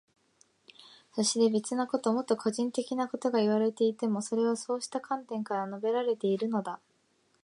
[1.13, 6.79] そして、別なこと、もっと個人的なことがいわれていても、それはそうした観点から述べられているのだ。